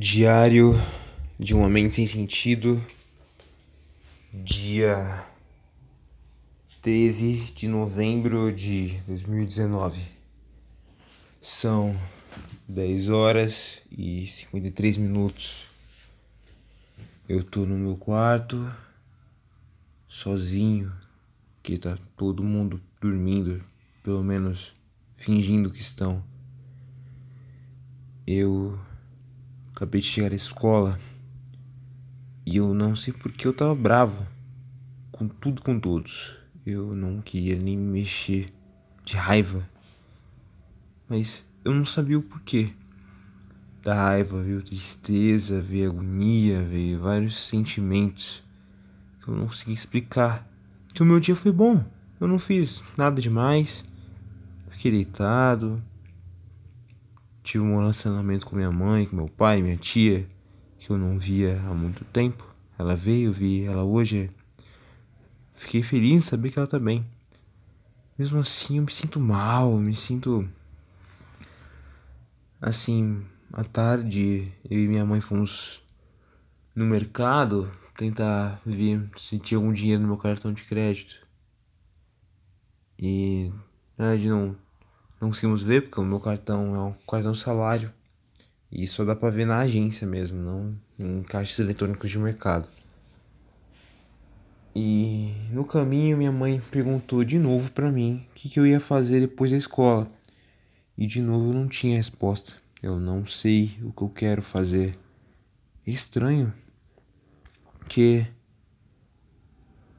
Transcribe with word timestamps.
Diário 0.00 0.74
de 1.40 1.56
um 1.56 1.64
Homem 1.64 1.90
Sem 1.90 2.06
Sentido, 2.06 2.80
dia 4.32 5.26
13 6.80 7.50
de 7.52 7.66
novembro 7.66 8.52
de 8.52 8.90
2019. 9.08 10.00
São 11.40 12.00
10 12.68 13.08
horas 13.08 13.80
e 13.90 14.28
53 14.28 14.98
minutos. 14.98 15.66
Eu 17.28 17.42
tô 17.42 17.66
no 17.66 17.76
meu 17.76 17.96
quarto, 17.96 18.72
sozinho, 20.06 20.92
que 21.60 21.76
tá 21.76 21.98
todo 22.16 22.44
mundo 22.44 22.80
dormindo, 23.00 23.64
pelo 24.04 24.22
menos 24.22 24.72
fingindo 25.16 25.72
que 25.72 25.80
estão. 25.80 26.22
Eu 28.24 28.78
Acabei 29.78 30.00
de 30.00 30.08
chegar 30.08 30.32
à 30.32 30.34
escola 30.34 30.98
e 32.44 32.56
eu 32.56 32.74
não 32.74 32.96
sei 32.96 33.14
porque 33.14 33.46
eu 33.46 33.52
tava 33.52 33.76
bravo 33.76 34.26
com 35.12 35.28
tudo 35.28 35.62
com 35.62 35.78
todos. 35.78 36.36
Eu 36.66 36.96
não 36.96 37.20
queria 37.20 37.56
nem 37.56 37.76
me 37.76 38.00
mexer 38.00 38.46
de 39.04 39.16
raiva. 39.16 39.64
Mas 41.08 41.48
eu 41.64 41.72
não 41.72 41.84
sabia 41.84 42.18
o 42.18 42.22
porquê. 42.22 42.70
Da 43.80 43.94
raiva 43.94 44.42
veio 44.42 44.62
tristeza, 44.62 45.62
veio 45.62 45.90
agonia, 45.90 46.60
veio 46.64 46.98
vários 46.98 47.38
sentimentos 47.38 48.42
que 49.20 49.28
eu 49.28 49.36
não 49.36 49.46
consegui 49.46 49.74
explicar. 49.74 50.44
Que 50.92 51.04
o 51.04 51.06
meu 51.06 51.20
dia 51.20 51.36
foi 51.36 51.52
bom. 51.52 51.84
Eu 52.20 52.26
não 52.26 52.40
fiz 52.40 52.82
nada 52.96 53.22
demais. 53.22 53.84
Fiquei 54.70 54.90
deitado, 54.90 55.80
Tive 57.48 57.64
um 57.64 57.78
relacionamento 57.78 58.44
com 58.44 58.56
minha 58.56 58.70
mãe, 58.70 59.06
com 59.06 59.16
meu 59.16 59.26
pai, 59.26 59.62
minha 59.62 59.78
tia, 59.78 60.28
que 60.78 60.90
eu 60.90 60.98
não 60.98 61.18
via 61.18 61.58
há 61.62 61.72
muito 61.72 62.04
tempo. 62.04 62.46
Ela 62.78 62.94
veio, 62.94 63.32
vi 63.32 63.64
ela 63.64 63.84
hoje. 63.84 64.30
Fiquei 65.54 65.82
feliz 65.82 66.12
em 66.12 66.20
saber 66.20 66.50
que 66.50 66.58
ela 66.58 66.68
tá 66.68 66.78
bem. 66.78 67.06
Mesmo 68.18 68.38
assim, 68.38 68.76
eu 68.76 68.82
me 68.82 68.92
sinto 68.92 69.18
mal, 69.18 69.78
me 69.78 69.94
sinto. 69.94 70.46
Assim, 72.60 73.24
à 73.50 73.64
tarde, 73.64 74.52
eu 74.68 74.78
e 74.78 74.86
minha 74.86 75.06
mãe 75.06 75.22
fomos 75.22 75.82
no 76.74 76.84
mercado 76.84 77.72
tentar 77.96 78.60
ver 78.66 79.08
se 79.16 79.38
tinha 79.38 79.56
algum 79.56 79.72
dinheiro 79.72 80.02
no 80.02 80.08
meu 80.08 80.18
cartão 80.18 80.52
de 80.52 80.64
crédito. 80.64 81.18
E, 82.98 83.50
na 83.96 84.08
verdade, 84.08 84.28
não 84.28 84.67
não 85.20 85.28
conseguimos 85.28 85.62
ver 85.62 85.82
porque 85.82 86.00
o 86.00 86.04
meu 86.04 86.20
cartão 86.20 86.74
é 86.74 86.80
um 86.80 86.94
cartão 87.08 87.34
salário 87.34 87.92
e 88.70 88.86
só 88.86 89.04
dá 89.04 89.16
para 89.16 89.30
ver 89.30 89.46
na 89.46 89.58
agência 89.58 90.06
mesmo, 90.06 90.40
não 90.40 90.76
em 90.98 91.22
caixas 91.22 91.58
eletrônicos 91.58 92.10
de 92.10 92.18
mercado. 92.18 92.68
E 94.74 95.32
no 95.50 95.64
caminho 95.64 96.16
minha 96.16 96.30
mãe 96.30 96.62
perguntou 96.70 97.24
de 97.24 97.38
novo 97.38 97.70
para 97.72 97.90
mim 97.90 98.26
o 98.30 98.34
que, 98.34 98.48
que 98.48 98.60
eu 98.60 98.66
ia 98.66 98.78
fazer 98.78 99.20
depois 99.20 99.50
da 99.50 99.56
escola. 99.56 100.08
E 100.96 101.06
de 101.06 101.20
novo 101.20 101.50
eu 101.50 101.54
não 101.54 101.68
tinha 101.68 101.96
resposta. 101.96 102.54
Eu 102.82 103.00
não 103.00 103.24
sei 103.24 103.78
o 103.82 103.92
que 103.92 104.02
eu 104.02 104.08
quero 104.08 104.42
fazer. 104.42 104.96
É 105.86 105.90
estranho 105.90 106.52
que 107.88 108.26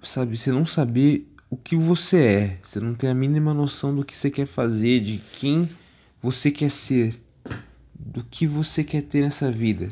sabe, 0.00 0.36
você 0.36 0.52
não 0.52 0.64
saber 0.64 1.26
o 1.50 1.56
que 1.56 1.74
você 1.74 2.18
é. 2.18 2.58
Você 2.62 2.78
não 2.78 2.94
tem 2.94 3.10
a 3.10 3.14
mínima 3.14 3.52
noção 3.52 3.94
do 3.94 4.04
que 4.04 4.16
você 4.16 4.30
quer 4.30 4.46
fazer, 4.46 5.00
de 5.00 5.18
quem 5.32 5.68
você 6.22 6.50
quer 6.50 6.70
ser, 6.70 7.20
do 7.92 8.22
que 8.22 8.46
você 8.46 8.84
quer 8.84 9.02
ter 9.02 9.22
nessa 9.22 9.50
vida. 9.50 9.88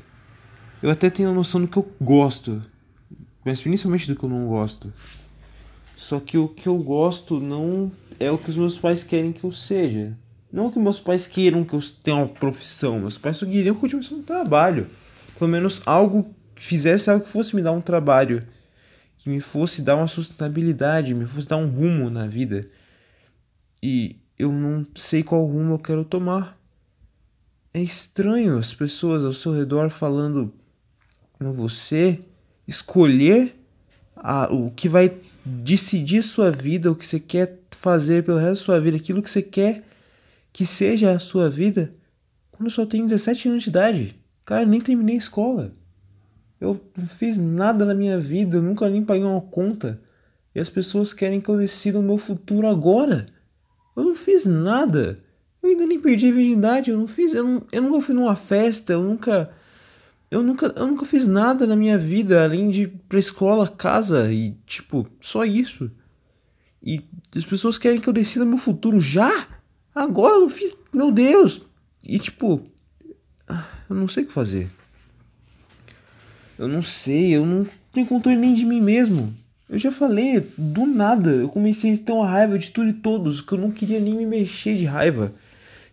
Eu 0.81 0.91
até 0.91 1.11
tenho 1.11 1.31
a 1.31 1.35
noção 1.35 1.61
do 1.61 1.67
que 1.67 1.77
eu 1.77 1.93
gosto, 2.01 2.63
mas 3.45 3.61
principalmente 3.61 4.07
do 4.07 4.15
que 4.15 4.25
eu 4.25 4.29
não 4.29 4.47
gosto. 4.47 4.93
Só 5.97 6.21
que 6.21 6.39
o 6.39 6.47
que 6.47 6.69
eu 6.69 6.79
gosto 6.79 7.41
não 7.41 7.91
é 8.21 8.31
o 8.31 8.39
que 8.39 8.51
os 8.51 8.57
meus 8.57 8.79
pais 8.79 9.03
querem 9.03 9.33
que 9.33 9.43
eu 9.43 9.51
seja. 9.51 10.17
Não 10.53 10.71
que 10.71 10.79
meus 10.79 11.01
pais 11.01 11.27
queiram 11.27 11.65
que 11.65 11.75
eu 11.75 11.81
tenha 12.03 12.17
uma 12.17 12.29
profissão. 12.29 13.01
Meus 13.01 13.19
pais 13.19 13.37
só 13.37 13.45
queriam 13.45 13.75
que 13.75 13.85
eu 13.85 13.89
tivesse 13.89 14.15
um 14.15 14.23
trabalho. 14.23 14.87
Pelo 15.37 15.51
menos 15.51 15.83
algo, 15.85 16.33
fizesse 16.55 17.11
algo 17.11 17.25
que 17.25 17.31
fosse 17.31 17.55
me 17.57 17.63
dar 17.63 17.73
um 17.73 17.81
trabalho 17.81 18.47
que 19.29 19.35
me 19.35 19.41
fosse 19.41 19.83
dar 19.83 19.97
uma 19.97 20.07
sustentabilidade, 20.07 21.15
me 21.15 21.27
fosse 21.27 21.47
dar 21.47 21.59
um 21.59 21.69
rumo 21.69 22.09
na 22.09 22.27
vida. 22.27 22.67
E 23.83 24.17
eu 24.39 24.51
não 24.51 24.87
sei 24.95 25.23
qual 25.23 25.45
rumo 25.45 25.75
eu 25.75 25.79
quero 25.79 26.03
tomar. 26.03 26.59
É 27.75 27.81
estranho 27.81 28.57
as 28.57 28.73
pessoas 28.73 29.25
ao 29.25 29.35
seu 29.35 29.53
redor 29.53 29.91
falando 29.91 30.53
com 31.35 31.53
você 31.53 32.19
escolher 32.67 33.55
a, 34.17 34.53
o 34.53 34.71
que 34.71 34.89
vai 34.89 35.15
decidir 35.45 36.23
sua 36.23 36.51
vida, 36.51 36.91
o 36.91 36.97
que 36.97 37.05
você 37.05 37.21
quer 37.21 37.61
fazer 37.71 38.25
pelo 38.25 38.39
resto 38.39 38.61
da 38.61 38.65
sua 38.65 38.81
vida, 38.81 38.97
aquilo 38.97 39.23
que 39.23 39.31
você 39.31 39.43
quer 39.43 39.85
que 40.51 40.65
seja 40.65 41.13
a 41.13 41.19
sua 41.19 41.51
vida, 41.51 41.93
quando 42.51 42.67
eu 42.67 42.71
só 42.71 42.87
tenho 42.87 43.07
17 43.07 43.51
anos 43.51 43.63
de 43.63 43.69
idade. 43.69 44.17
Cara, 44.45 44.63
eu 44.63 44.67
nem 44.67 44.81
terminei 44.81 45.15
a 45.15 45.19
escola. 45.19 45.73
Eu 46.61 46.81
não 46.97 47.07
fiz 47.07 47.39
nada 47.39 47.85
na 47.85 47.95
minha 47.95 48.19
vida, 48.19 48.57
eu 48.57 48.63
nunca 48.63 48.89
nem 48.89 49.05
paguei 49.05 49.25
uma 49.25 49.41
conta. 49.41 50.01
E 50.55 50.61
as 50.61 50.69
pessoas 50.69 51.13
querem 51.13 51.41
que 51.41 51.49
eu 51.49 51.57
decida 51.57 51.99
o 51.99 52.03
meu 52.03 52.19
futuro 52.19 52.67
agora. 52.67 53.27
Eu 53.97 54.05
não 54.05 54.15
fiz 54.15 54.45
nada. 54.45 55.17
Eu 55.63 55.71
ainda 55.71 55.87
nem 55.87 56.01
perdi 56.01 56.29
a 56.29 56.33
virgindade, 56.33 56.91
eu 56.91 56.99
não 56.99 57.07
fiz, 57.07 57.33
eu, 57.33 57.45
não, 57.45 57.67
eu 57.71 57.83
nunca 57.83 58.01
fui 58.01 58.15
numa 58.15 58.37
festa, 58.37 58.93
eu 58.93 59.03
nunca 59.03 59.51
eu 60.31 60.43
nunca 60.43 60.73
eu 60.77 60.87
nunca 60.87 61.05
fiz 61.07 61.27
nada 61.27 61.67
na 61.67 61.75
minha 61.75 61.99
vida 61.99 62.45
além 62.45 62.71
de 62.71 62.83
ir 62.83 62.89
pra 63.09 63.19
escola, 63.19 63.67
casa 63.69 64.31
e 64.33 64.53
tipo, 64.67 65.07
só 65.21 65.45
isso. 65.45 65.91
E 66.83 67.03
as 67.37 67.45
pessoas 67.45 67.77
querem 67.77 68.01
que 68.01 68.09
eu 68.09 68.13
decida 68.13 68.45
meu 68.45 68.59
futuro 68.59 69.01
já? 69.01 69.49
Agora 69.95 70.37
eu 70.37 70.43
não 70.43 70.49
fiz, 70.49 70.77
meu 70.93 71.11
Deus. 71.11 71.63
E 72.05 72.19
tipo, 72.19 72.65
ah, 73.49 73.67
eu 73.91 73.97
não 73.97 74.07
sei 74.07 74.25
o 74.25 74.27
que 74.27 74.33
fazer. 74.33 74.71
Eu 76.59 76.67
não 76.67 76.83
sei, 76.83 77.37
eu 77.37 77.47
não 77.47 77.67
tenho 77.93 78.07
controle 78.07 78.37
nem 78.37 78.53
de 78.53 78.67
mim 78.67 78.81
mesmo. 78.81 79.33
Eu 79.69 79.79
já 79.79 79.93
falei, 79.93 80.41
do 80.57 80.87
nada, 80.87 81.31
eu 81.31 81.49
comecei 81.49 81.93
a 81.93 81.97
ter 81.99 82.13
uma 82.13 82.29
raiva 82.29 82.59
de 82.59 82.71
tudo 82.71 82.89
e 82.89 82.95
todos, 82.95 83.41
que 83.41 83.53
eu 83.53 83.59
não 83.59 83.71
queria 83.71 84.01
nem 84.01 84.15
me 84.15 84.27
mexer 84.27 84.75
de 84.75 84.85
raiva. 84.85 85.33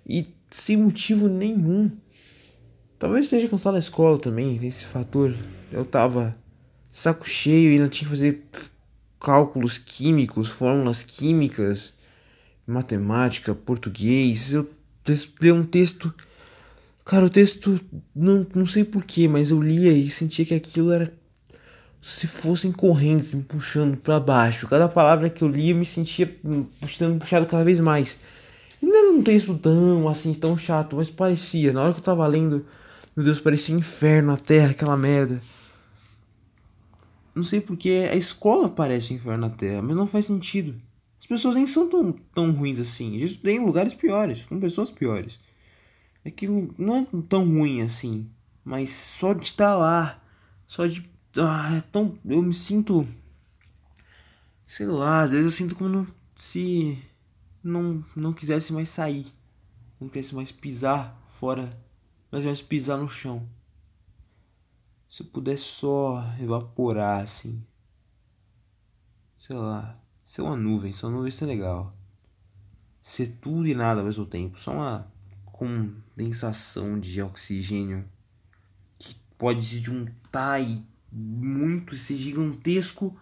E 0.08 0.26
sem 0.50 0.78
motivo 0.78 1.28
nenhum. 1.28 1.92
Talvez 2.98 3.26
esteja 3.26 3.50
cansado 3.50 3.74
da 3.74 3.80
escola 3.80 4.18
também, 4.18 4.58
esse 4.66 4.86
fator. 4.86 5.36
Eu 5.72 5.84
tava 5.84 6.36
saco 6.90 7.28
cheio 7.28 7.72
e 7.72 7.74
ainda 7.74 7.90
tinha 7.90 8.10
que 8.10 8.16
fazer 8.16 8.42
cálculos 9.20 9.78
químicos, 9.78 10.50
fórmulas 10.50 11.04
químicas, 11.04 11.94
matemática, 12.66 13.54
português. 13.54 14.54
Eu 14.54 14.70
li 15.42 15.52
um 15.52 15.64
texto 15.64 16.14
Cara, 17.06 17.24
o 17.24 17.30
texto, 17.30 17.80
não, 18.16 18.48
não 18.56 18.66
sei 18.66 18.84
porquê, 18.84 19.28
mas 19.28 19.52
eu 19.52 19.62
lia 19.62 19.92
e 19.94 20.10
sentia 20.10 20.44
que 20.44 20.56
aquilo 20.56 20.92
era. 20.92 21.14
Se 22.02 22.26
fossem 22.26 22.72
correntes 22.72 23.36
me 23.36 23.44
puxando 23.44 23.96
para 23.96 24.20
baixo. 24.20 24.68
Cada 24.68 24.90
palavra 24.90 25.30
que 25.30 25.44
eu 25.44 25.48
lia 25.48 25.72
eu 25.74 25.78
me 25.78 25.86
sentia 25.86 26.26
puxando, 26.82 27.20
puxado 27.20 27.46
cada 27.46 27.64
vez 27.64 27.80
mais. 27.80 28.20
E 28.82 28.86
não 28.88 28.98
era 28.98 29.12
um 29.12 29.22
texto 29.22 29.56
tão 29.56 30.10
assim, 30.10 30.34
tão 30.34 30.58
chato, 30.58 30.96
mas 30.96 31.08
parecia. 31.08 31.72
Na 31.72 31.84
hora 31.84 31.94
que 31.94 32.00
eu 32.00 32.04
tava 32.04 32.26
lendo, 32.26 32.66
meu 33.16 33.24
Deus, 33.24 33.40
parecia 33.40 33.76
um 33.76 33.80
inferno 33.80 34.32
na 34.32 34.38
terra, 34.38 34.72
aquela 34.72 34.98
merda. 34.98 35.40
Não 37.36 37.44
sei 37.44 37.62
porque 37.62 38.10
a 38.12 38.16
escola 38.16 38.68
parece 38.68 39.14
um 39.14 39.18
inferno 39.18 39.48
na 39.48 39.50
terra, 39.52 39.82
mas 39.84 39.96
não 39.96 40.08
faz 40.08 40.26
sentido. 40.26 40.76
As 41.20 41.28
pessoas 41.28 41.54
nem 41.54 41.68
são 41.68 41.88
tão, 41.88 42.14
tão 42.34 42.52
ruins 42.52 42.80
assim. 42.80 43.18
Eu 43.18 43.26
estudei 43.26 43.58
em 43.58 43.66
lugares 43.66 43.94
piores, 43.94 44.46
com 44.46 44.60
pessoas 44.60 44.90
piores 44.90 45.38
é 46.26 46.32
que 46.32 46.48
não 46.48 46.96
é 46.98 47.08
tão 47.30 47.46
ruim 47.46 47.84
assim, 47.84 48.28
mas 48.64 48.90
só 48.90 49.32
de 49.32 49.46
estar 49.46 49.76
lá, 49.76 50.20
só 50.66 50.88
de 50.88 51.08
ah, 51.38 51.76
é 51.78 51.82
tão 51.82 52.18
eu 52.26 52.42
me 52.42 52.54
sinto 52.54 53.08
sei 54.66 54.88
lá, 54.88 55.22
às 55.22 55.32
vezes 55.32 55.46
eu 55.46 55.52
sinto 55.52 55.76
como 55.76 55.90
não, 55.90 56.08
se 56.36 56.98
não 57.64 58.04
não 58.16 58.34
quisesse 58.34 58.74
mais 58.74 58.90
sair, 58.90 59.32
não 60.02 60.10
quisesse 60.10 60.34
mais 60.34 60.52
pisar 60.52 61.16
fora, 61.28 61.80
mas 62.32 62.44
mais 62.44 62.62
pisar 62.62 62.98
no 62.98 63.08
chão. 63.08 63.48
Se 65.08 65.22
eu 65.22 65.28
pudesse 65.28 65.64
só 65.64 66.24
evaporar 66.42 67.24
assim, 67.24 67.64
sei 69.38 69.56
lá, 69.56 69.98
ser 70.24 70.42
uma 70.42 70.56
nuvem, 70.56 70.92
só 70.92 71.08
nuvem 71.08 71.30
ser 71.30 71.46
legal. 71.46 71.94
Ser 73.02 73.28
tudo 73.40 73.68
e 73.68 73.76
nada 73.76 74.02
ao 74.02 74.06
mesmo 74.08 74.26
tempo, 74.26 74.60
só 74.60 74.74
uma 74.74 75.15
condensação 75.56 77.00
de 77.00 77.22
oxigênio 77.22 78.04
que 79.00 79.16
pode 79.38 79.66
se 79.66 79.82
juntar 79.82 80.60
e 80.60 80.84
muito 81.10 81.96
ser 81.96 82.18
gigantesco 82.18 83.18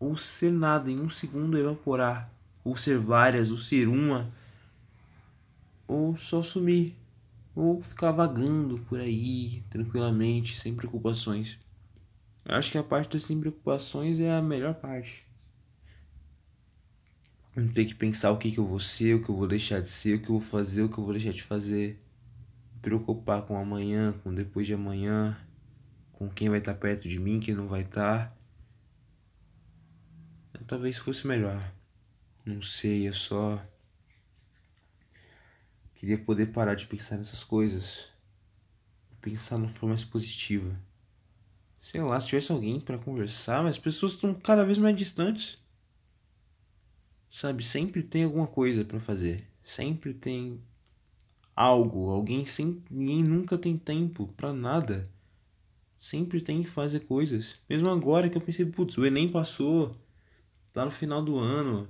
ou 0.00 0.16
ser 0.16 0.50
nada 0.50 0.90
em 0.90 0.98
um 0.98 1.08
segundo 1.08 1.56
evaporar 1.56 2.28
ou 2.64 2.74
ser 2.74 2.98
várias 2.98 3.52
ou 3.52 3.56
ser 3.56 3.86
uma 3.86 4.32
ou 5.86 6.16
só 6.16 6.42
sumir 6.42 6.96
ou 7.54 7.80
ficar 7.80 8.10
vagando 8.10 8.80
por 8.88 8.98
aí 8.98 9.62
tranquilamente, 9.70 10.58
sem 10.58 10.74
preocupações. 10.74 11.56
Eu 12.44 12.56
acho 12.56 12.72
que 12.72 12.78
a 12.78 12.82
parte 12.82 13.12
das 13.12 13.22
sem 13.22 13.38
preocupações 13.38 14.18
é 14.18 14.28
a 14.28 14.42
melhor 14.42 14.74
parte. 14.74 15.24
Não 17.56 17.68
ter 17.68 17.84
que 17.84 17.94
pensar 17.94 18.32
o 18.32 18.38
que, 18.38 18.50
que 18.50 18.58
eu 18.58 18.66
vou 18.66 18.80
ser, 18.80 19.14
o 19.14 19.22
que 19.22 19.28
eu 19.28 19.36
vou 19.36 19.46
deixar 19.46 19.80
de 19.80 19.88
ser, 19.88 20.16
o 20.16 20.20
que 20.20 20.28
eu 20.28 20.32
vou 20.32 20.40
fazer, 20.40 20.82
o 20.82 20.88
que 20.88 20.98
eu 20.98 21.04
vou 21.04 21.12
deixar 21.12 21.32
de 21.32 21.42
fazer. 21.42 22.00
Preocupar 22.82 23.42
com 23.42 23.56
amanhã, 23.56 24.12
com 24.22 24.34
depois 24.34 24.66
de 24.66 24.74
amanhã, 24.74 25.36
com 26.12 26.28
quem 26.28 26.48
vai 26.48 26.58
estar 26.58 26.74
perto 26.74 27.08
de 27.08 27.18
mim, 27.18 27.40
quem 27.40 27.54
não 27.54 27.68
vai 27.68 27.82
estar. 27.82 28.36
Talvez 30.66 30.98
fosse 30.98 31.26
melhor. 31.26 31.62
Não 32.44 32.60
sei, 32.62 33.06
eu 33.06 33.14
só 33.14 33.60
queria 35.94 36.18
poder 36.18 36.46
parar 36.46 36.74
de 36.74 36.86
pensar 36.86 37.16
nessas 37.16 37.44
coisas. 37.44 38.08
Pensar 39.20 39.58
de 39.60 39.68
forma 39.68 39.94
mais 39.94 40.04
positiva. 40.04 40.74
Sei 41.80 42.00
lá, 42.00 42.18
se 42.18 42.28
tivesse 42.28 42.50
alguém 42.52 42.80
para 42.80 42.98
conversar, 42.98 43.62
mas 43.62 43.76
as 43.76 43.78
pessoas 43.78 44.12
estão 44.12 44.34
cada 44.34 44.64
vez 44.64 44.76
mais 44.76 44.96
distantes. 44.96 45.58
Sabe, 47.34 47.64
sempre 47.64 48.00
tem 48.00 48.22
alguma 48.22 48.46
coisa 48.46 48.84
para 48.84 49.00
fazer. 49.00 49.44
Sempre 49.60 50.14
tem 50.14 50.62
algo, 51.56 52.08
alguém 52.08 52.46
sempre, 52.46 52.94
ninguém 52.94 53.24
nunca 53.24 53.58
tem 53.58 53.76
tempo 53.76 54.28
para 54.36 54.52
nada. 54.52 55.02
Sempre 55.96 56.40
tem 56.40 56.62
que 56.62 56.68
fazer 56.68 57.00
coisas. 57.00 57.56
Mesmo 57.68 57.88
agora 57.88 58.30
que 58.30 58.36
eu 58.36 58.40
pensei, 58.40 58.64
putz, 58.64 58.96
o 58.96 59.04
ENEM 59.04 59.32
passou, 59.32 59.96
tá 60.72 60.84
no 60.84 60.92
final 60.92 61.24
do 61.24 61.36
ano, 61.36 61.88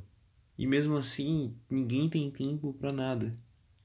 e 0.57 0.67
mesmo 0.67 0.97
assim, 0.97 1.55
ninguém 1.69 2.09
tem 2.09 2.31
tempo 2.31 2.73
para 2.73 2.91
nada. 2.91 3.37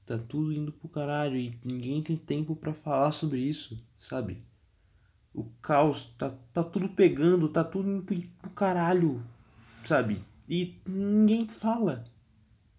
Tá 0.06 0.16
tudo 0.16 0.54
indo 0.54 0.72
pro 0.72 0.88
caralho 0.88 1.36
e 1.36 1.58
ninguém 1.62 2.02
tem 2.02 2.16
tempo 2.16 2.56
para 2.56 2.72
falar 2.72 3.12
sobre 3.12 3.38
isso, 3.38 3.86
sabe? 3.98 4.42
O 5.34 5.44
caos, 5.60 6.14
tá, 6.16 6.30
tá 6.54 6.64
tudo 6.64 6.88
pegando, 6.88 7.50
tá 7.50 7.62
tudo 7.62 7.90
indo 7.90 8.02
pro 8.02 8.50
caralho, 8.50 9.22
sabe? 9.84 10.24
E 10.50 10.82
ninguém 10.84 11.48
fala, 11.48 12.04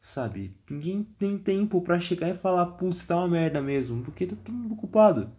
sabe? 0.01 0.56
Ninguém 0.69 1.03
tem 1.03 1.38
tempo 1.38 1.81
para 1.81 2.00
chegar 2.01 2.29
e 2.29 2.33
falar, 2.35 2.65
putz, 2.73 3.06
tá 3.06 3.15
uma 3.18 3.29
merda 3.29 3.62
mesmo, 3.62 4.03
porque 4.03 4.27
tá 4.27 4.35
todo 4.35 4.53
mundo 4.53 4.73
ocupado. 4.73 5.31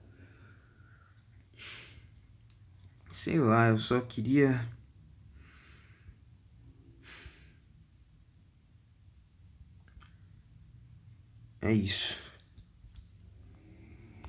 Sei 3.09 3.39
lá, 3.39 3.69
eu 3.69 3.79
só 3.79 4.01
queria 4.01 4.59
É 11.63 11.73
isso. 11.73 12.19